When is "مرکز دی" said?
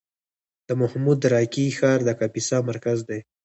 2.69-3.19